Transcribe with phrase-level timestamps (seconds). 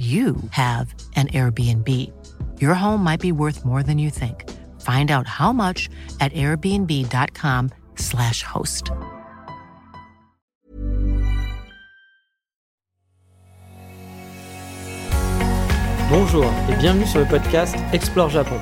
[0.00, 1.86] you have an Airbnb.
[2.58, 4.48] Your home might be worth more than you think.
[4.80, 8.92] Find out how much at airbnb.com/slash host.
[16.08, 18.58] Bonjour et bienvenue sur le podcast Explore Japon.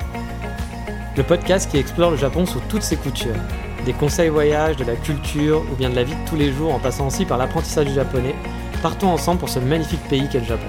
[1.15, 3.37] Le podcast qui explore le Japon sous toutes ses coutures.
[3.85, 6.73] Des conseils voyages, de la culture ou bien de la vie de tous les jours
[6.73, 8.35] en passant aussi par l'apprentissage du japonais.
[8.81, 10.67] Partons ensemble pour ce magnifique pays qu'est le Japon.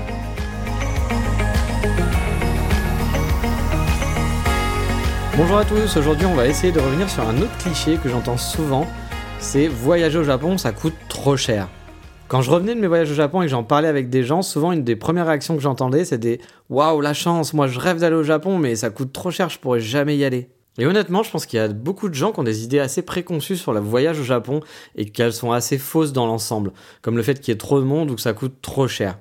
[5.43, 8.37] Bonjour à tous, aujourd'hui on va essayer de revenir sur un autre cliché que j'entends
[8.37, 8.87] souvent,
[9.39, 11.67] c'est voyager au Japon ça coûte trop cher.
[12.29, 14.43] Quand je revenais de mes voyages au Japon et que j'en parlais avec des gens,
[14.43, 18.17] souvent une des premières réactions que j'entendais c'était Waouh la chance, moi je rêve d'aller
[18.17, 20.51] au Japon mais ça coûte trop cher, je pourrais jamais y aller.
[20.77, 23.01] Et honnêtement, je pense qu'il y a beaucoup de gens qui ont des idées assez
[23.01, 24.61] préconçues sur le voyage au Japon
[24.95, 27.87] et qu'elles sont assez fausses dans l'ensemble, comme le fait qu'il y ait trop de
[27.87, 29.17] monde ou que ça coûte trop cher.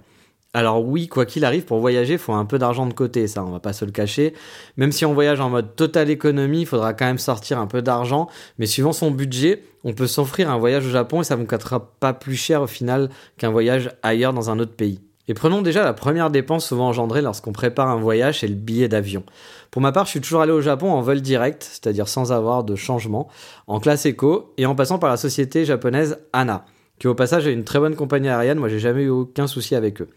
[0.56, 3.44] Alors oui, quoi qu'il arrive, pour voyager, il faut un peu d'argent de côté, ça,
[3.44, 4.34] on va pas se le cacher.
[4.78, 7.84] Même si on voyage en mode total économie, il faudra quand même sortir un peu
[7.84, 8.28] d'argent.
[8.58, 11.48] Mais suivant son budget, on peut s'offrir un voyage au Japon et ça ne vous
[11.48, 15.02] coûtera pas plus cher au final qu'un voyage ailleurs dans un autre pays.
[15.28, 18.88] Et prenons déjà la première dépense souvent engendrée lorsqu'on prépare un voyage, c'est le billet
[18.88, 19.24] d'avion.
[19.70, 22.64] Pour ma part, je suis toujours allé au Japon en vol direct, c'est-à-dire sans avoir
[22.64, 23.28] de changement,
[23.68, 26.66] en classe éco et en passant par la société japonaise ANA,
[26.98, 29.76] qui au passage est une très bonne compagnie aérienne, moi j'ai jamais eu aucun souci
[29.76, 30.10] avec eux.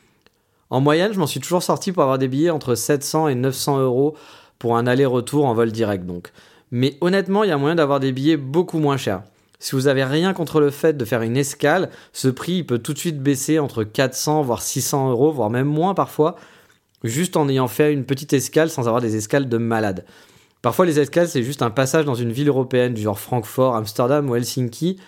[0.73, 3.81] En moyenne, je m'en suis toujours sorti pour avoir des billets entre 700 et 900
[3.81, 4.17] euros
[4.59, 6.33] pour un aller-retour en vol direct donc.
[6.70, 9.22] Mais honnêtement, il y a moyen d'avoir des billets beaucoup moins chers.
[9.59, 12.94] Si vous avez rien contre le fait de faire une escale, ce prix peut tout
[12.94, 16.37] de suite baisser entre 400 voire 600 euros, voire même moins parfois,
[17.04, 20.06] juste en ayant fait une petite escale sans avoir des escales de malade.
[20.62, 24.31] Parfois, les escales, c'est juste un passage dans une ville européenne, du genre Francfort, Amsterdam
[24.31, 24.99] ou Helsinki,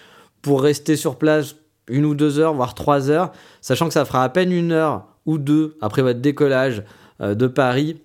[0.43, 1.57] pour rester sur place
[1.89, 3.33] une ou deux heures, voire trois heures,
[3.63, 6.83] sachant que ça fera à peine une heure ou deux après votre décollage
[7.21, 8.01] euh, de Paris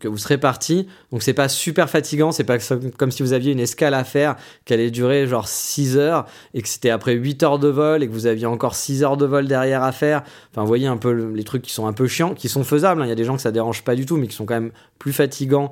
[0.00, 0.88] que vous serez parti.
[1.12, 2.58] Donc c'est pas super fatigant, c'est pas
[2.96, 6.62] comme si vous aviez une escale à faire qui allait durer genre 6 heures et
[6.62, 9.26] que c'était après 8 heures de vol et que vous aviez encore 6 heures de
[9.26, 10.22] vol derrière à faire.
[10.50, 13.02] Enfin, vous voyez un peu les trucs qui sont un peu chiants, qui sont faisables.
[13.02, 13.06] Hein.
[13.06, 14.54] Il y a des gens que ça dérange pas du tout, mais qui sont quand
[14.54, 15.70] même plus fatigants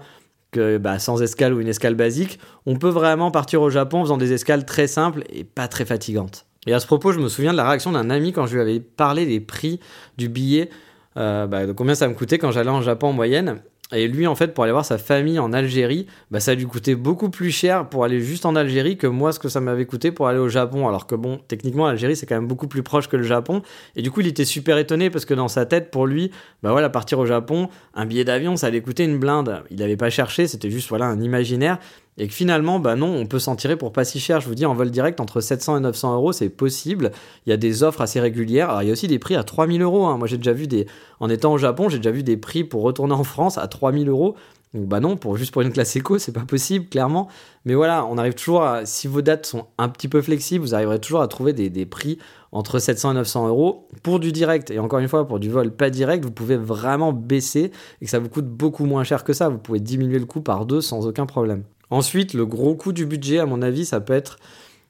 [0.53, 2.39] que bah, sans escale ou une escale basique.
[2.65, 5.85] On peut vraiment partir au Japon en faisant des escales très simples et pas très
[5.85, 6.47] fatigantes.
[6.67, 8.61] Et à ce propos, je me souviens de la réaction d'un ami quand je lui
[8.61, 9.81] avais parlé des prix
[10.19, 10.71] du billet,
[11.17, 13.61] euh, bah, de combien ça me coûtait quand j'allais en Japon en moyenne.
[13.93, 16.97] Et lui, en fait, pour aller voir sa famille en Algérie, bah, ça lui coûtait
[16.97, 20.11] beaucoup plus cher pour aller juste en Algérie que moi, ce que ça m'avait coûté
[20.11, 20.89] pour aller au Japon.
[20.89, 23.63] Alors que bon, techniquement, l'Algérie, c'est quand même beaucoup plus proche que le Japon.
[23.95, 26.33] Et du coup, il était super étonné parce que dans sa tête, pour lui,
[26.65, 29.63] bah voilà, partir au Japon, un billet d'avion, ça allait coûter une blinde.
[29.71, 31.79] Il n'avait pas cherché, c'était juste voilà un imaginaire.
[32.19, 34.41] Et que finalement, bah non, on peut s'en tirer pour pas si cher.
[34.41, 37.13] Je vous dis, en vol direct, entre 700 et 900 euros, c'est possible.
[37.47, 38.71] Il y a des offres assez régulières.
[38.71, 40.07] Alors, il y a aussi des prix à 3000 euros.
[40.07, 40.17] Hein.
[40.17, 40.87] Moi, j'ai déjà vu des.
[41.21, 44.09] En étant au Japon, j'ai déjà vu des prix pour retourner en France à 3000
[44.09, 44.35] euros.
[44.73, 47.29] Donc, bah non, pour, juste pour une classe éco, c'est pas possible, clairement.
[47.67, 48.87] Mais voilà, on arrive toujours à.
[48.87, 51.85] Si vos dates sont un petit peu flexibles, vous arriverez toujours à trouver des, des
[51.85, 52.19] prix
[52.51, 54.71] entre 700 et 900 euros pour du direct.
[54.71, 58.11] Et encore une fois, pour du vol pas direct, vous pouvez vraiment baisser et que
[58.11, 59.51] ça vous coûte beaucoup moins cher que ça.
[59.51, 61.65] Vous pouvez diminuer le coût par deux sans aucun problème.
[61.91, 64.39] Ensuite, le gros coût du budget, à mon avis, ça peut être,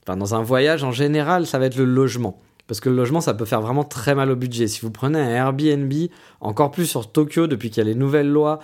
[0.06, 2.38] dans un voyage en général, ça va être le logement.
[2.66, 4.66] Parce que le logement, ça peut faire vraiment très mal au budget.
[4.66, 5.92] Si vous prenez un Airbnb,
[6.40, 8.60] encore plus sur Tokyo, depuis qu'il y a les nouvelles lois,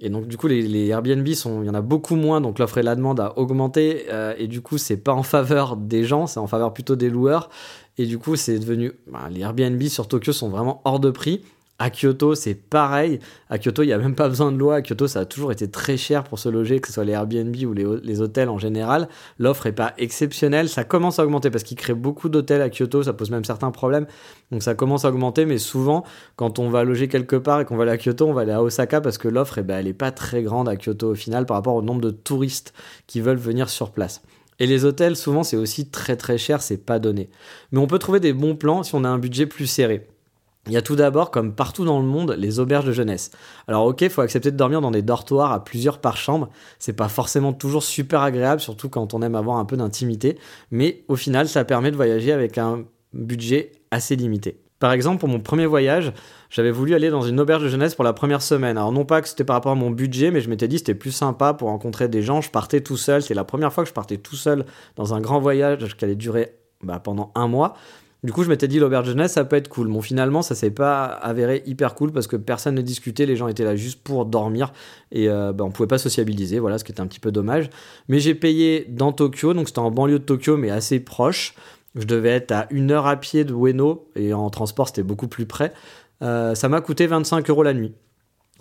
[0.00, 2.82] et donc du coup les, Airbnb il y en a beaucoup moins, donc l'offre et
[2.82, 6.40] la demande a augmenté, euh, et du coup c'est pas en faveur des gens, c'est
[6.40, 7.48] en faveur plutôt des loueurs,
[7.96, 11.42] et du coup c'est devenu, bah, les Airbnb sur Tokyo sont vraiment hors de prix.
[11.84, 13.18] À Kyoto, c'est pareil.
[13.50, 14.76] À Kyoto, il n'y a même pas besoin de loi.
[14.76, 17.12] À Kyoto, ça a toujours été très cher pour se loger, que ce soit les
[17.12, 19.06] Airbnb ou les, hôtels en général.
[19.38, 20.70] L'offre n'est pas exceptionnelle.
[20.70, 23.02] Ça commence à augmenter parce qu'ils créent beaucoup d'hôtels à Kyoto.
[23.02, 24.06] Ça pose même certains problèmes.
[24.50, 25.44] Donc ça commence à augmenter.
[25.44, 26.04] Mais souvent,
[26.36, 28.52] quand on va loger quelque part et qu'on va aller à Kyoto, on va aller
[28.52, 31.14] à Osaka parce que l'offre, eh ben, elle n'est pas très grande à Kyoto au
[31.14, 32.72] final par rapport au nombre de touristes
[33.06, 34.22] qui veulent venir sur place.
[34.58, 37.28] Et les hôtels, souvent, c'est aussi très très cher, c'est pas donné.
[37.72, 40.06] Mais on peut trouver des bons plans si on a un budget plus serré.
[40.66, 43.30] Il y a tout d'abord, comme partout dans le monde, les auberges de jeunesse.
[43.68, 46.48] Alors ok, faut accepter de dormir dans des dortoirs à plusieurs par chambre.
[46.78, 50.38] C'est pas forcément toujours super agréable, surtout quand on aime avoir un peu d'intimité.
[50.70, 54.60] Mais au final, ça permet de voyager avec un budget assez limité.
[54.78, 56.12] Par exemple, pour mon premier voyage,
[56.50, 58.76] j'avais voulu aller dans une auberge de jeunesse pour la première semaine.
[58.76, 60.94] Alors non pas que c'était par rapport à mon budget, mais je m'étais dit c'était
[60.94, 62.40] plus sympa pour rencontrer des gens.
[62.40, 63.22] Je partais tout seul.
[63.22, 64.66] C'est la première fois que je partais tout seul
[64.96, 67.74] dans un grand voyage qui allait durer bah, pendant un mois.
[68.24, 69.88] Du coup, je m'étais dit l'auberge jeunesse, ça peut être cool.
[69.88, 73.48] Bon, finalement, ça s'est pas avéré hyper cool parce que personne ne discutait, les gens
[73.48, 74.72] étaient là juste pour dormir
[75.12, 77.68] et euh, bah, on pouvait pas sociabiliser, voilà, ce qui était un petit peu dommage.
[78.08, 81.54] Mais j'ai payé dans Tokyo, donc c'était en banlieue de Tokyo, mais assez proche.
[81.96, 85.28] Je devais être à une heure à pied de Ueno et en transport, c'était beaucoup
[85.28, 85.74] plus près.
[86.22, 87.92] Euh, ça m'a coûté 25 euros la nuit.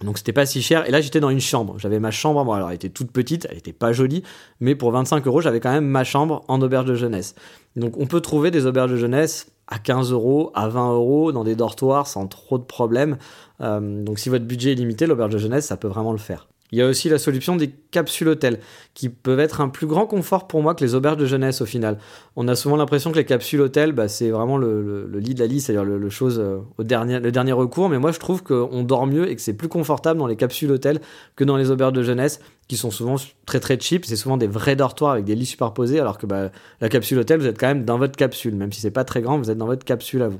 [0.01, 0.88] Donc c'était pas si cher.
[0.88, 1.75] Et là j'étais dans une chambre.
[1.77, 2.44] J'avais ma chambre.
[2.44, 4.24] Bon, alors elle était toute petite, elle était pas jolie,
[4.60, 7.36] mais pour 25 euros j'avais quand même ma chambre en auberge de jeunesse.
[7.75, 11.44] Donc on peut trouver des auberges de jeunesse à 15 euros, à 20 euros dans
[11.44, 13.18] des dortoirs sans trop de problèmes.
[13.62, 16.48] Euh, donc si votre budget est limité, l'auberge de jeunesse, ça peut vraiment le faire.
[16.74, 18.60] Il y a aussi la solution des capsules hôtels,
[18.96, 21.68] qui peuvent être un plus grand confort pour moi que les auberges de jeunesse au
[21.68, 22.00] final.
[22.36, 25.46] On a souvent l'impression que les capsules hôtels, bah, c'est vraiment le, lit de la
[25.46, 28.81] liste, c'est-à-dire le, chose euh, au dernier, le dernier recours, mais moi je trouve qu'on
[28.81, 31.00] dort mieux et que c'est plus confortable dans les capsules hôtels
[31.36, 34.48] que dans les auberges de jeunesse, qui sont souvent très très cheap, c'est souvent des
[34.48, 36.50] vrais dortoirs avec des lits superposés, alors que bah,
[36.81, 39.22] la capsule hôtel, vous êtes quand même dans votre capsule, même si c'est pas très
[39.22, 40.40] grand, vous êtes dans votre capsule à vous.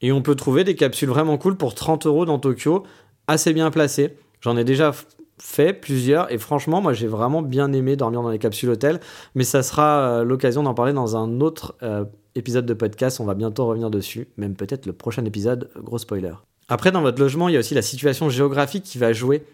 [0.00, 2.84] Et on peut trouver des capsules vraiment cool pour 30 euros dans Tokyo,
[3.26, 4.14] assez bien placées.
[4.42, 4.92] J'en ai déjà
[5.42, 6.32] fait plusieurs.
[6.32, 9.00] Et franchement moi j'ai vraiment bien aimé dormir dans les capsules hôtels.
[9.34, 12.04] Mais ça sera euh, l'occasion d'en parler dans un autre euh,
[12.36, 13.20] épisode de podcast.
[13.20, 14.28] On va bientôt revenir dessus.
[14.36, 15.68] Même peut-être le prochain épisode.
[15.82, 16.34] Gros spoiler.
[16.68, 19.44] Après dans votre logement il y a aussi la situation géographique qui va jouer.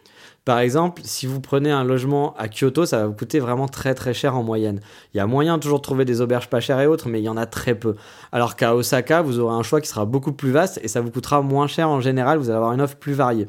[0.45, 3.95] Par exemple, si vous prenez un logement à Kyoto, ça va vous coûter vraiment très
[3.95, 4.81] très cher en moyenne.
[5.13, 7.25] Il y a moyen toujours de trouver des auberges pas chères et autres, mais il
[7.25, 7.97] y en a très peu.
[8.33, 11.11] Alors qu'à Osaka, vous aurez un choix qui sera beaucoup plus vaste et ça vous
[11.11, 13.49] coûtera moins cher en général, vous allez avoir une offre plus variée.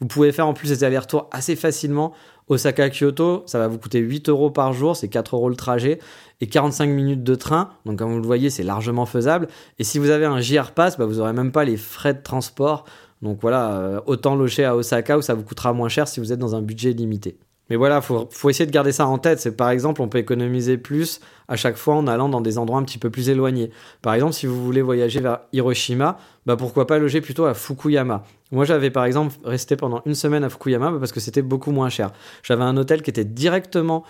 [0.00, 2.12] Vous pouvez faire en plus des allers-retours assez facilement.
[2.48, 5.98] Osaka-Kyoto, ça va vous coûter 8 euros par jour, c'est 4 euros le trajet,
[6.40, 7.70] et 45 minutes de train.
[7.86, 9.48] Donc, comme vous le voyez, c'est largement faisable.
[9.78, 12.22] Et si vous avez un JR Pass, bah, vous n'aurez même pas les frais de
[12.22, 12.84] transport.
[13.22, 16.32] Donc voilà, euh, autant loger à Osaka où ça vous coûtera moins cher si vous
[16.32, 17.38] êtes dans un budget limité.
[17.68, 19.40] Mais voilà, faut, faut essayer de garder ça en tête.
[19.40, 22.78] C'est par exemple, on peut économiser plus à chaque fois en allant dans des endroits
[22.78, 23.70] un petit peu plus éloignés.
[24.02, 28.22] Par exemple, si vous voulez voyager vers Hiroshima, bah pourquoi pas loger plutôt à Fukuyama?
[28.52, 31.88] Moi, j'avais par exemple resté pendant une semaine à Fukuyama parce que c'était beaucoup moins
[31.88, 32.12] cher.
[32.42, 34.04] J'avais un hôtel qui était directement,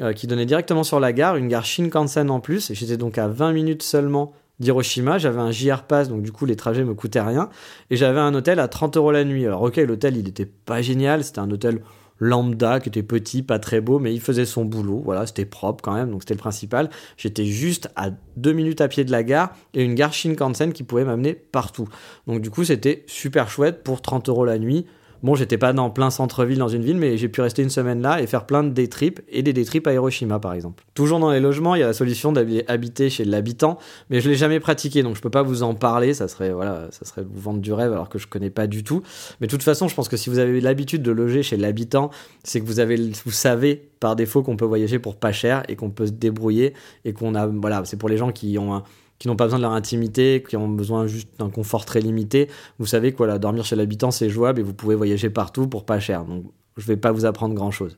[0.00, 3.18] euh, qui donnait directement sur la gare, une gare Shinkansen en plus, et j'étais donc
[3.18, 5.18] à 20 minutes seulement d'Hiroshima.
[5.18, 7.50] J'avais un JR Pass, donc du coup les trajets me coûtaient rien,
[7.90, 9.44] et j'avais un hôtel à 30 euros la nuit.
[9.44, 11.82] Alors ok, l'hôtel il était pas génial, c'était un hôtel
[12.22, 15.02] lambda qui était petit, pas très beau, mais il faisait son boulot.
[15.04, 16.88] Voilà, c'était propre quand même, donc c'était le principal.
[17.16, 20.84] J'étais juste à deux minutes à pied de la gare et une gare Shinkansen qui
[20.84, 21.88] pouvait m'amener partout.
[22.28, 24.86] Donc du coup, c'était super chouette pour 30 euros la nuit.
[25.22, 28.02] Bon, j'étais pas dans plein centre-ville dans une ville, mais j'ai pu rester une semaine
[28.02, 30.82] là et faire plein de day trips et des day trips à Hiroshima par exemple.
[30.94, 33.78] Toujours dans les logements, il y a la solution d'habiter chez l'habitant,
[34.10, 36.12] mais je l'ai jamais pratiqué donc je peux pas vous en parler.
[36.12, 38.82] Ça serait voilà, ça serait vous vendre du rêve alors que je connais pas du
[38.82, 39.02] tout.
[39.40, 42.10] Mais de toute façon, je pense que si vous avez l'habitude de loger chez l'habitant,
[42.42, 45.76] c'est que vous avez, vous savez par défaut qu'on peut voyager pour pas cher et
[45.76, 46.74] qu'on peut se débrouiller
[47.04, 48.82] et qu'on a voilà, c'est pour les gens qui ont un
[49.22, 52.48] qui n'ont pas besoin de leur intimité, qui ont besoin juste d'un confort très limité.
[52.80, 56.00] Vous savez que dormir chez l'habitant, c'est jouable et vous pouvez voyager partout pour pas
[56.00, 56.24] cher.
[56.24, 56.46] Donc,
[56.76, 57.96] je vais pas vous apprendre grand chose.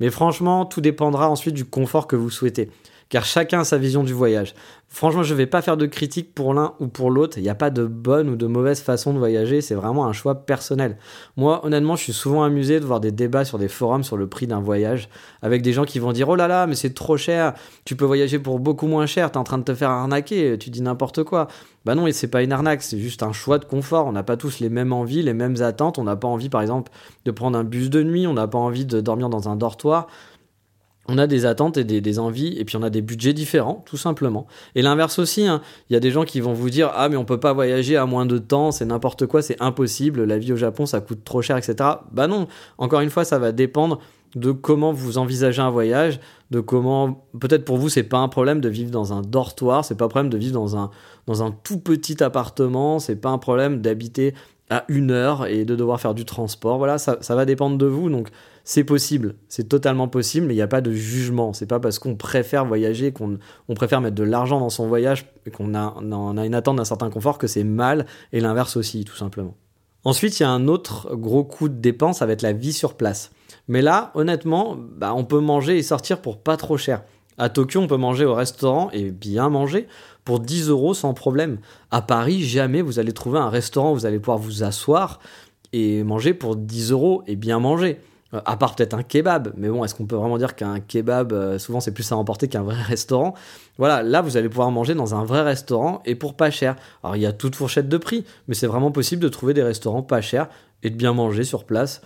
[0.00, 2.70] Mais franchement, tout dépendra ensuite du confort que vous souhaitez
[3.12, 4.54] car chacun a sa vision du voyage.
[4.88, 7.36] Franchement, je ne vais pas faire de critique pour l'un ou pour l'autre.
[7.36, 9.60] Il n'y a pas de bonne ou de mauvaise façon de voyager.
[9.60, 10.96] C'est vraiment un choix personnel.
[11.36, 14.28] Moi, honnêtement, je suis souvent amusé de voir des débats sur des forums sur le
[14.28, 15.10] prix d'un voyage
[15.42, 17.52] avec des gens qui vont dire Oh là là, mais c'est trop cher.
[17.84, 19.30] Tu peux voyager pour beaucoup moins cher.
[19.30, 20.56] Tu es en train de te faire arnaquer.
[20.58, 21.48] Tu dis n'importe quoi.
[21.84, 22.82] Bah non, c'est pas une arnaque.
[22.82, 24.06] C'est juste un choix de confort.
[24.06, 25.98] On n'a pas tous les mêmes envies, les mêmes attentes.
[25.98, 26.90] On n'a pas envie, par exemple,
[27.26, 28.26] de prendre un bus de nuit.
[28.26, 30.06] On n'a pas envie de dormir dans un dortoir
[31.08, 33.96] on a des attentes et des, envies, et puis on a des budgets différents, tout
[33.96, 34.46] simplement.
[34.76, 35.60] Et l'inverse aussi, hein.
[35.90, 37.96] il y a des gens qui vont vous dire Ah, mais on peut pas voyager
[37.96, 41.24] à moins de temps, c'est n'importe quoi, c'est impossible, la vie au Japon ça coûte
[41.24, 41.74] trop cher, etc.
[42.12, 42.46] Bah non,
[42.78, 43.98] encore une fois, ça va dépendre
[44.36, 47.26] de comment vous envisagez un voyage, de comment.
[47.38, 50.08] Peut-être pour vous, c'est pas un problème de vivre dans un dortoir, c'est pas un
[50.08, 50.90] problème de vivre dans un,
[51.26, 54.34] dans un tout petit appartement, c'est pas un problème d'habiter
[54.70, 56.78] à une heure et de devoir faire du transport.
[56.78, 58.08] Voilà, ça, ça va dépendre de vous.
[58.08, 58.28] Donc,
[58.64, 61.52] c'est possible, c'est totalement possible, mais il n'y a pas de jugement.
[61.52, 63.38] C'est pas parce qu'on préfère voyager, qu'on
[63.68, 66.84] on préfère mettre de l'argent dans son voyage et qu'on a, a une attente d'un
[66.84, 69.54] certain confort que c'est mal, et l'inverse aussi, tout simplement.
[70.04, 72.72] Ensuite, il y a un autre gros coup de dépense, ça va être la vie
[72.72, 73.30] sur place.
[73.68, 77.02] Mais là, honnêtement, bah, on peut manger et sortir pour pas trop cher.
[77.38, 79.86] À Tokyo, on peut manger au restaurant et bien manger
[80.24, 81.58] pour 10 euros sans problème.
[81.90, 85.20] À Paris, jamais vous allez trouver un restaurant où vous allez pouvoir vous asseoir
[85.72, 87.98] et manger pour 10 euros et bien manger.
[88.34, 91.32] Euh, à part peut-être un kebab, mais bon, est-ce qu'on peut vraiment dire qu'un kebab,
[91.32, 93.34] euh, souvent c'est plus à emporter qu'un vrai restaurant?
[93.78, 96.76] Voilà, là vous allez pouvoir manger dans un vrai restaurant et pour pas cher.
[97.02, 99.62] Alors il y a toute fourchette de prix, mais c'est vraiment possible de trouver des
[99.62, 100.48] restaurants pas chers
[100.82, 102.00] et de bien manger sur place.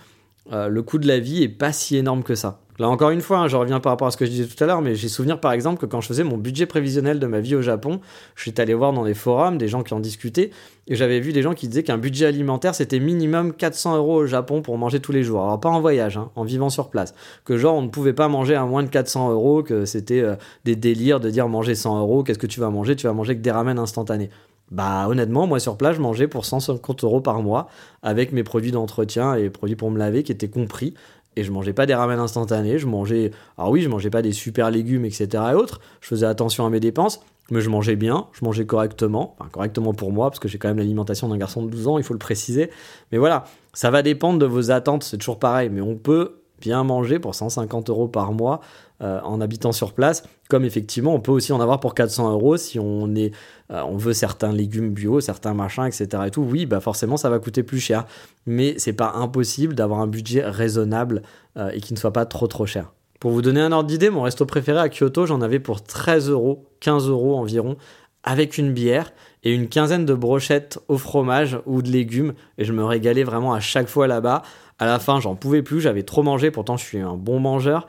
[0.51, 2.59] Euh, le coût de la vie est pas si énorme que ça.
[2.79, 4.63] Là encore une fois, hein, je reviens par rapport à ce que je disais tout
[4.63, 7.25] à l'heure, mais j'ai souvenir par exemple que quand je faisais mon budget prévisionnel de
[7.25, 8.01] ma vie au Japon,
[8.35, 10.51] je suis allé voir dans les forums des gens qui en discutaient,
[10.87, 14.25] et j'avais vu des gens qui disaient qu'un budget alimentaire c'était minimum 400 euros au
[14.27, 15.41] Japon pour manger tous les jours.
[15.41, 17.15] Alors pas en voyage, hein, en vivant sur place.
[17.45, 20.35] Que genre on ne pouvait pas manger à moins de 400 euros, que c'était euh,
[20.63, 22.95] des délires de dire manger 100 euros, qu'est-ce que tu vas manger?
[22.95, 24.29] Tu vas manger que des ramen instantanés.
[24.69, 27.69] Bah honnêtement, moi sur place, je mangeais pour 150 euros par mois
[28.03, 30.93] avec mes produits d'entretien et produits pour me laver qui étaient compris
[31.37, 34.31] et je mangeais pas des ramen instantanés, je mangeais, alors oui, je mangeais pas des
[34.31, 35.27] super légumes, etc.
[35.51, 39.35] et autres, je faisais attention à mes dépenses, mais je mangeais bien, je mangeais correctement,
[39.39, 41.97] enfin correctement pour moi, parce que j'ai quand même l'alimentation d'un garçon de 12 ans,
[41.99, 42.71] il faut le préciser,
[43.11, 46.83] mais voilà, ça va dépendre de vos attentes, c'est toujours pareil, mais on peut bien
[46.83, 48.61] manger pour 150 euros par mois
[49.01, 52.57] euh, en habitant sur place, comme effectivement on peut aussi en avoir pour 400 euros
[52.57, 53.31] si on est,
[53.71, 56.07] euh, on veut certains légumes bio, certains machins, etc.
[56.25, 56.41] Et tout.
[56.41, 58.05] Oui, bah forcément ça va coûter plus cher,
[58.45, 61.21] mais c'est pas impossible d'avoir un budget raisonnable
[61.57, 62.91] euh, et qui ne soit pas trop trop cher.
[63.19, 66.29] Pour vous donner un ordre d'idée, mon resto préféré à Kyoto, j'en avais pour 13
[66.29, 67.77] euros, 15 euros environ,
[68.23, 69.11] avec une bière
[69.43, 72.33] et une quinzaine de brochettes au fromage ou de légumes.
[72.57, 74.41] Et je me régalais vraiment à chaque fois là-bas.
[74.79, 77.87] À la fin, j'en pouvais plus, j'avais trop mangé, pourtant je suis un bon mangeur.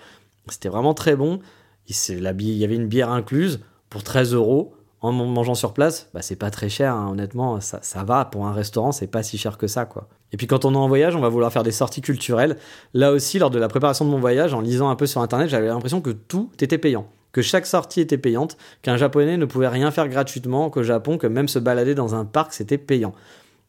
[0.49, 1.40] C'était vraiment très bon.
[1.88, 4.75] Il y avait une bière incluse pour 13 euros.
[5.00, 7.09] En mangeant sur place, bah, c'est pas très cher, hein.
[7.12, 8.25] honnêtement, ça, va.
[8.25, 10.09] Pour un restaurant, c'est pas si cher que ça, quoi.
[10.33, 12.57] Et puis quand on est en voyage, on va vouloir faire des sorties culturelles.
[12.95, 15.49] Là aussi, lors de la préparation de mon voyage, en lisant un peu sur internet,
[15.49, 17.07] j'avais l'impression que tout était payant.
[17.30, 21.28] Que chaque sortie était payante, qu'un japonais ne pouvait rien faire gratuitement qu'au Japon, que
[21.28, 23.14] même se balader dans un parc, c'était payant.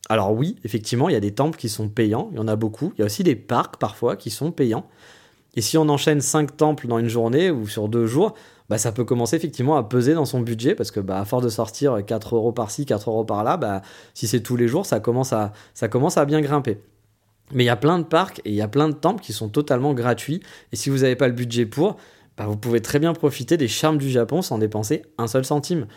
[0.09, 2.55] Alors oui, effectivement, il y a des temples qui sont payants, il y en a
[2.55, 2.91] beaucoup.
[2.95, 4.87] Il y a aussi des parcs parfois qui sont payants.
[5.55, 8.33] Et si on enchaîne 5 temples dans une journée ou sur deux jours,
[8.69, 11.43] bah, ça peut commencer effectivement à peser dans son budget parce que bah, à force
[11.43, 13.81] de sortir 4 euros par-ci, 4 euros par-là, bah,
[14.13, 16.79] si c'est tous les jours, ça commence, à, bien grimper.
[17.51, 19.33] Mais il y a plein de parcs et il y a plein de temples qui
[19.33, 20.41] sont totalement gratuits.
[20.71, 21.97] Et si vous n'avez pas le budget pour,
[22.37, 25.87] bah, vous pouvez très bien profiter des charmes du Japon sans dépenser un seul centime.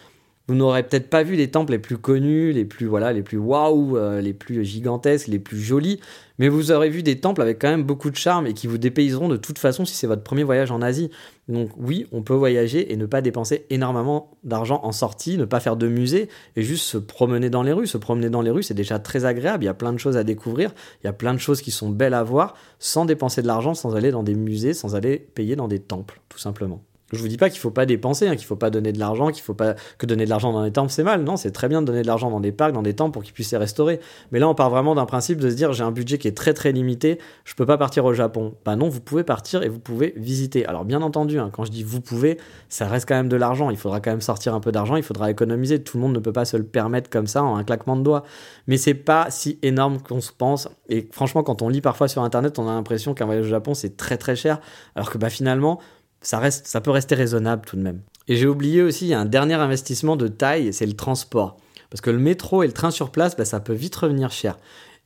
[0.53, 3.39] Vous n'aurez peut-être pas vu les temples les plus connus, les plus voilà, les plus
[3.39, 5.99] waouh, euh, les plus gigantesques, les plus jolis,
[6.39, 8.77] mais vous aurez vu des temples avec quand même beaucoup de charme et qui vous
[8.77, 11.09] dépayseront de toute façon si c'est votre premier voyage en Asie.
[11.49, 15.59] Donc oui, on peut voyager et ne pas dépenser énormément d'argent en sortie, ne pas
[15.59, 17.87] faire de musée et juste se promener dans les rues.
[17.87, 20.19] Se promener dans les rues, c'est déjà très agréable, il y a plein de choses
[20.19, 23.41] à découvrir, il y a plein de choses qui sont belles à voir sans dépenser
[23.41, 26.83] de l'argent, sans aller dans des musées, sans aller payer dans des temples, tout simplement.
[27.13, 29.29] Je vous dis pas qu'il faut pas dépenser, hein, qu'il faut pas donner de l'argent,
[29.29, 31.23] qu'il faut pas que donner de l'argent dans des temples c'est mal.
[31.23, 33.23] Non, c'est très bien de donner de l'argent dans des parcs, dans des temples pour
[33.23, 34.01] qu'ils puissent les restaurer.
[34.31, 36.37] Mais là, on part vraiment d'un principe de se dire j'ai un budget qui est
[36.37, 38.55] très très limité, je peux pas partir au Japon.
[38.65, 40.65] Bah non, vous pouvez partir et vous pouvez visiter.
[40.67, 42.39] Alors bien entendu, hein, quand je dis vous pouvez,
[42.69, 43.71] ça reste quand même de l'argent.
[43.71, 45.83] Il faudra quand même sortir un peu d'argent, il faudra économiser.
[45.83, 48.03] Tout le monde ne peut pas se le permettre comme ça en un claquement de
[48.03, 48.25] doigts.
[48.67, 50.69] Mais c'est pas si énorme qu'on se pense.
[50.89, 53.75] Et franchement, quand on lit parfois sur internet, on a l'impression qu'un voyage au Japon
[53.75, 54.61] c'est très très cher,
[54.95, 55.79] alors que bah finalement
[56.23, 58.01] ça, reste, peut rester raisonnable tout de même.
[58.29, 61.57] Et j'ai oublié aussi, il y a un dernier investissement de taille, c'est le transport.
[61.91, 64.59] Parce que le métro et le train sur place, bah, ça peut vite revenir cher.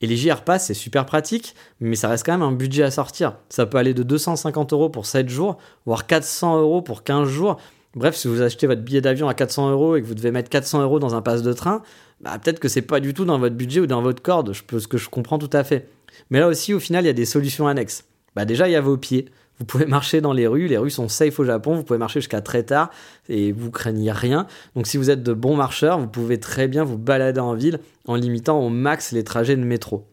[0.02, 2.90] Et les JR Pass, c'est super pratique, mais ça reste quand même un budget à
[2.90, 3.36] sortir.
[3.48, 5.56] Ça peut aller de 250 euros pour 7 jours,
[5.86, 7.56] voire 400 euros pour 15 jours.
[7.94, 10.50] Bref, si vous achetez votre billet d'avion à 400 euros et que vous devez mettre
[10.50, 11.82] 400 euros dans un pass de train,
[12.20, 14.86] bah, peut-être que c'est pas du tout dans votre budget ou dans votre corde, ce
[14.86, 15.88] que je comprends tout à fait.
[16.30, 18.04] Mais là aussi, au final, il y a des solutions annexes.
[18.34, 19.26] Bah déjà, il y a vos pieds.
[19.58, 22.20] Vous pouvez marcher dans les rues, les rues sont safe au Japon, vous pouvez marcher
[22.20, 22.90] jusqu'à très tard
[23.28, 24.46] et vous craignez rien.
[24.74, 27.80] Donc si vous êtes de bons marcheurs, vous pouvez très bien vous balader en ville
[28.06, 30.04] en limitant au max les trajets de métro.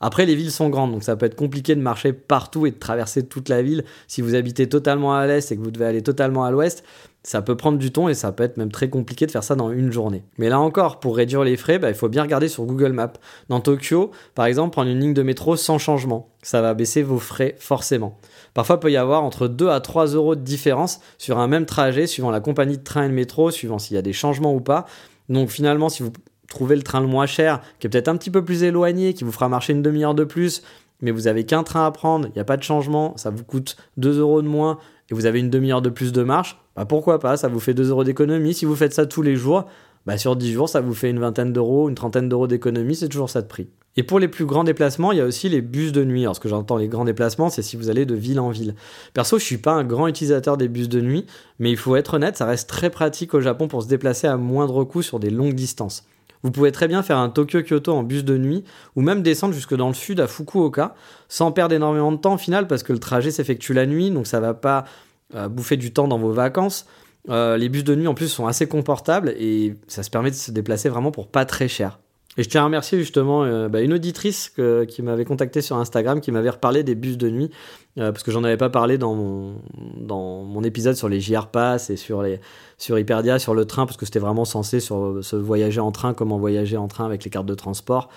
[0.00, 2.78] Après, les villes sont grandes, donc ça peut être compliqué de marcher partout et de
[2.78, 3.84] traverser toute la ville.
[4.06, 6.84] Si vous habitez totalement à l'est et que vous devez aller totalement à l'ouest,
[7.24, 9.56] ça peut prendre du temps et ça peut être même très compliqué de faire ça
[9.56, 10.22] dans une journée.
[10.36, 13.14] Mais là encore, pour réduire les frais, bah, il faut bien regarder sur Google Maps.
[13.48, 17.18] Dans Tokyo, par exemple, prendre une ligne de métro sans changement, ça va baisser vos
[17.18, 18.18] frais forcément.
[18.52, 21.64] Parfois, il peut y avoir entre 2 à 3 euros de différence sur un même
[21.64, 24.54] trajet, suivant la compagnie de train et de métro, suivant s'il y a des changements
[24.54, 24.84] ou pas.
[25.30, 26.12] Donc finalement, si vous
[26.48, 29.24] trouvez le train le moins cher, qui est peut-être un petit peu plus éloigné, qui
[29.24, 30.62] vous fera marcher une demi-heure de plus,
[31.00, 33.44] mais vous avez qu'un train à prendre, il n'y a pas de changement, ça vous
[33.44, 34.78] coûte 2 euros de moins
[35.10, 37.74] et vous avez une demi-heure de plus de marche, bah pourquoi pas, ça vous fait
[37.74, 38.54] 2 euros d'économie.
[38.54, 39.66] Si vous faites ça tous les jours,
[40.06, 43.08] bah sur 10 jours, ça vous fait une vingtaine d'euros, une trentaine d'euros d'économie, c'est
[43.08, 43.68] toujours ça de prix.
[43.96, 46.22] Et pour les plus grands déplacements, il y a aussi les bus de nuit.
[46.22, 48.74] Alors ce que j'entends les grands déplacements, c'est si vous allez de ville en ville.
[49.12, 51.26] Perso, je suis pas un grand utilisateur des bus de nuit,
[51.60, 54.36] mais il faut être honnête, ça reste très pratique au Japon pour se déplacer à
[54.36, 56.04] moindre coût sur des longues distances.
[56.42, 58.64] Vous pouvez très bien faire un Tokyo-Kyoto en bus de nuit,
[58.96, 60.94] ou même descendre jusque dans le sud à Fukuoka,
[61.28, 64.26] sans perdre énormément de temps au final, parce que le trajet s'effectue la nuit, donc
[64.26, 64.84] ça va pas
[65.32, 66.86] bouffer du temps dans vos vacances.
[67.30, 70.36] Euh, les bus de nuit en plus sont assez confortables et ça se permet de
[70.36, 71.98] se déplacer vraiment pour pas très cher.
[72.36, 74.52] Et je tiens à remercier justement euh, bah, une auditrice
[74.88, 77.50] qui m'avait contacté sur Instagram, qui m'avait reparlé des bus de nuit,
[77.98, 79.54] euh, parce que j'en avais pas parlé dans mon,
[80.00, 82.40] dans mon épisode sur les JR Pass et sur, les,
[82.76, 86.12] sur Hyperdia, sur le train, parce que c'était vraiment censé sur, se voyager en train,
[86.12, 88.10] comment voyager en train avec les cartes de transport.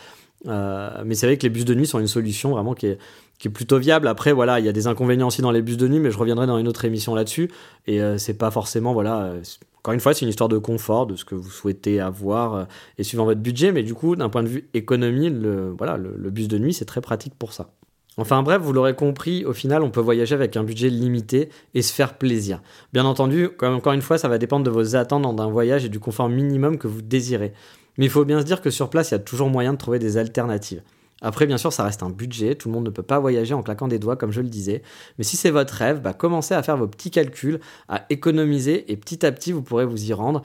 [0.45, 2.97] Mais c'est vrai que les bus de nuit sont une solution vraiment qui est,
[3.39, 4.07] qui est plutôt viable.
[4.07, 6.17] Après, voilà, il y a des inconvénients aussi dans les bus de nuit, mais je
[6.17, 7.51] reviendrai dans une autre émission là-dessus.
[7.85, 9.35] Et c'est pas forcément, voilà,
[9.87, 12.65] encore une fois, c'est une histoire de confort, de ce que vous souhaitez avoir euh,
[12.97, 16.29] et suivant votre budget, mais du coup, d'un point de vue économie, le, voilà, le,
[16.29, 17.69] bus de nuit, c'est très pratique pour ça.
[18.17, 21.81] Enfin bref, vous l'aurez compris, au final, on peut voyager avec un budget limité et
[21.81, 22.61] se faire plaisir.
[22.91, 26.01] Bien entendu, encore une fois, ça va dépendre de vos attentes d'un voyage et du
[26.01, 27.53] confort minimum que vous désirez.
[27.97, 29.77] Mais il faut bien se dire que sur place, il y a toujours moyen de
[29.77, 30.81] trouver des alternatives.
[31.21, 33.63] Après, bien sûr, ça reste un budget, tout le monde ne peut pas voyager en
[33.63, 34.83] claquant des doigts, comme je le disais.
[35.17, 37.59] Mais si c'est votre rêve, bah, commencez à faire vos petits calculs,
[37.89, 40.43] à économiser, et petit à petit, vous pourrez vous y rendre.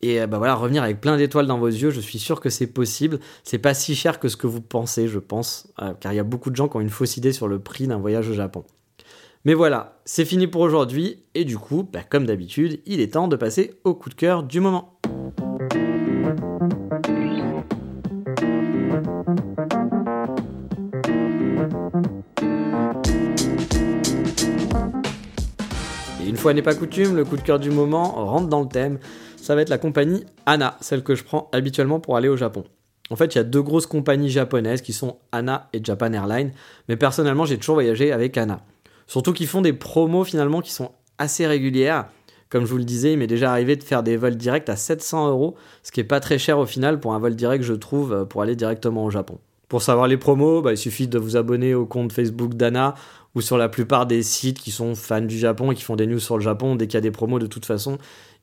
[0.00, 2.68] Et bah voilà, revenir avec plein d'étoiles dans vos yeux, je suis sûr que c'est
[2.68, 3.18] possible.
[3.42, 6.20] C'est pas si cher que ce que vous pensez, je pense, euh, car il y
[6.20, 8.34] a beaucoup de gens qui ont une fausse idée sur le prix d'un voyage au
[8.34, 8.64] Japon.
[9.44, 13.28] Mais voilà, c'est fini pour aujourd'hui, et du coup, bah, comme d'habitude, il est temps
[13.28, 15.00] de passer au coup de cœur du moment.
[26.38, 28.98] Fois n'est pas coutume, le coup de cœur du moment rentre dans le thème.
[29.36, 32.64] Ça va être la compagnie ANA, celle que je prends habituellement pour aller au Japon.
[33.10, 36.52] En fait, il y a deux grosses compagnies japonaises qui sont ANA et Japan Airlines,
[36.88, 38.60] mais personnellement, j'ai toujours voyagé avec ANA.
[39.06, 42.06] Surtout qu'ils font des promos finalement qui sont assez régulières.
[42.50, 44.76] Comme je vous le disais, il m'est déjà arrivé de faire des vols directs à
[44.76, 47.74] 700 euros, ce qui est pas très cher au final pour un vol direct, je
[47.74, 49.38] trouve, pour aller directement au Japon.
[49.68, 52.94] Pour savoir les promos, bah, il suffit de vous abonner au compte Facebook d'ANA
[53.38, 56.08] ou sur la plupart des sites qui sont fans du Japon et qui font des
[56.08, 57.96] news sur le Japon, dès qu'il y a des promos, de toute façon,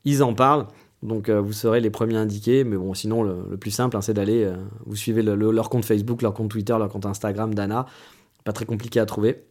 [0.06, 0.66] ils en parlent.
[1.02, 4.14] Donc euh, vous serez les premiers indiqués, mais bon, sinon le, plus simple, hein, c'est
[4.14, 7.84] d'aller, euh, vous suivez leur compte Facebook, leur compte Twitter, leur compte Instagram d'Anna,
[8.44, 9.44] pas très compliqué à trouver,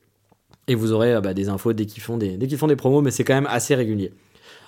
[0.67, 3.23] et vous aurez euh, bah, des infos des, dès qu'ils font des promos, mais c'est
[3.23, 4.13] quand même assez régulier.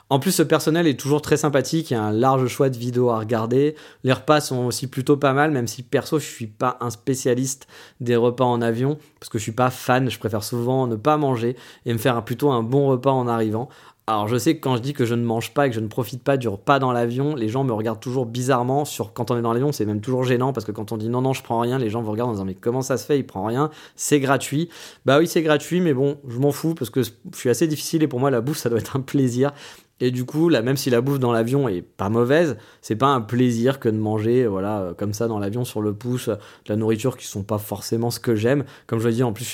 [0.09, 2.77] En plus, ce personnel est toujours très sympathique, il y a un large choix de
[2.77, 3.75] vidéos à regarder.
[4.05, 7.67] Les repas sont aussi plutôt pas mal, même si perso, je suis pas un spécialiste
[7.99, 11.17] des repas en avion, parce que je suis pas fan, je préfère souvent ne pas
[11.17, 13.67] manger et me faire plutôt un bon repas en arrivant.
[14.09, 15.81] Alors je sais que quand je dis que je ne mange pas et que je
[15.81, 18.85] ne profite pas du repas dans l'avion, les gens me regardent toujours bizarrement.
[18.85, 21.09] Sur quand on est dans l'avion, c'est même toujours gênant parce que quand on dit
[21.09, 23.05] non non je prends rien, les gens vous regardent en disant mais comment ça se
[23.05, 24.69] fait, il prend rien, c'est gratuit.
[25.05, 28.01] Bah oui c'est gratuit, mais bon je m'en fous parce que je suis assez difficile
[28.01, 29.51] et pour moi la bouffe ça doit être un plaisir.
[29.99, 33.07] Et du coup, là, même si la bouffe dans l'avion est pas mauvaise, c'est pas
[33.07, 36.37] un plaisir que de manger, voilà, euh, comme ça dans l'avion sur le pouce, de
[36.67, 38.63] la nourriture qui sont pas forcément ce que j'aime.
[38.85, 39.49] Comme je l'ai dit, en plus, je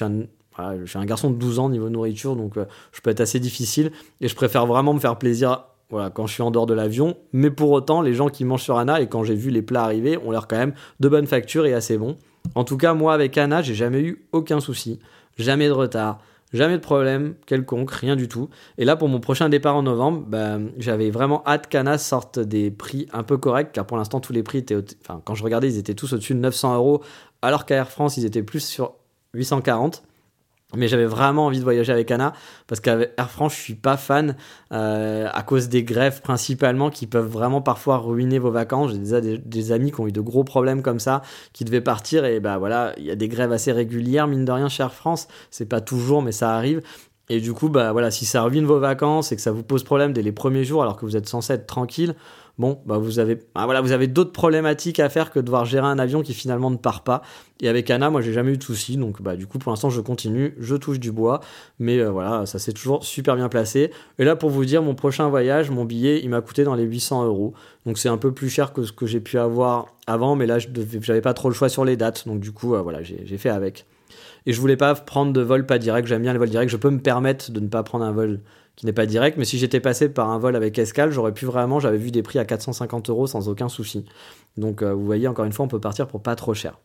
[0.86, 3.91] suis un, garçon de 12 ans niveau nourriture, donc euh, je peux être assez difficile.
[4.19, 7.15] Et je préfère vraiment me faire plaisir voilà, quand je suis en dehors de l'avion.
[7.32, 9.84] Mais pour autant, les gens qui mangent sur Anna, et quand j'ai vu les plats
[9.84, 12.17] arriver, ont l'air quand même de bonne facture et assez bons.
[12.56, 14.99] En tout cas, moi, avec Anna, j'ai jamais eu aucun souci,
[15.38, 16.19] jamais de retard
[16.54, 18.50] Jamais de problème quelconque, rien du tout.
[18.78, 22.70] Et là, pour mon prochain départ en novembre, bah, j'avais vraiment hâte qu'Anas sorte des
[22.70, 24.78] prix un peu corrects, car pour l'instant, tous les prix étaient.
[25.02, 27.02] Enfin, quand je regardais, ils étaient tous au-dessus de 900 euros,
[27.42, 28.94] alors qu'à Air France, ils étaient plus sur
[29.34, 30.04] 840.
[30.75, 32.33] Mais j'avais vraiment envie de voyager avec Anna
[32.67, 34.36] parce qu'avec Air France, je suis pas fan
[34.71, 38.91] euh, à cause des grèves principalement qui peuvent vraiment parfois ruiner vos vacances.
[38.91, 41.21] J'ai déjà des, amis qui ont eu de gros problèmes comme ça,
[41.53, 44.51] qui devaient partir et bah voilà, il y a des grèves assez régulières mine de
[44.51, 45.27] rien chez Air France.
[45.51, 46.81] C'est pas toujours, mais ça arrive.
[47.29, 49.83] Et du coup, bah voilà, si ça ruine vos vacances et que ça vous pose
[49.83, 52.15] problème dès les premiers jours alors que vous êtes censé être tranquille,
[52.58, 55.66] bon, bah vous avez, ah, voilà, vous avez d'autres problématiques à faire que de devoir
[55.66, 57.22] gérer un avion qui finalement ne part pas.
[57.62, 59.89] Et avec Anna, moi, j'ai jamais eu de soucis, donc bah du coup, pour l'instant,
[59.89, 61.39] je continue, je touche du bois,
[61.80, 63.92] mais euh, voilà, ça s'est toujours super bien placé.
[64.20, 66.84] Et là, pour vous dire, mon prochain voyage, mon billet, il m'a coûté dans les
[66.84, 67.54] 800 euros,
[67.86, 70.60] donc c'est un peu plus cher que ce que j'ai pu avoir avant, mais là,
[70.60, 70.68] je
[71.02, 73.50] j'avais pas trop le choix sur les dates, donc du coup, euh, voilà, j'ai fait
[73.50, 73.86] avec.
[74.46, 76.78] Et je voulais pas prendre de vol pas direct, j'aime bien les vols directs, je
[76.78, 78.42] peux me permettre de ne pas prendre un vol
[78.75, 81.45] qui n'est pas direct, mais si j'étais passé par un vol avec escale, j'aurais pu
[81.45, 84.05] vraiment, j'avais vu des prix à 450 euros sans aucun souci.
[84.57, 86.79] Donc euh, vous voyez, encore une fois, on peut partir pour pas trop cher.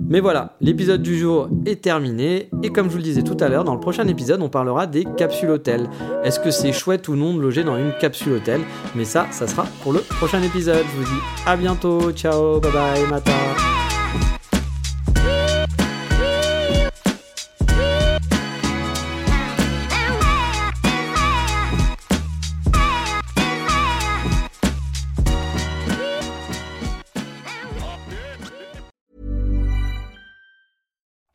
[0.00, 3.48] Mais voilà, l'épisode du jour est terminé, et comme je vous le disais tout à
[3.48, 5.88] l'heure, dans le prochain épisode, on parlera des capsules hôtels.
[6.24, 8.62] Est-ce que c'est chouette ou non de loger dans une capsule hôtel?
[8.96, 10.84] Mais ça, ça sera pour le prochain épisode.
[10.92, 13.71] Je vous dis à bientôt, ciao, bye bye, mata.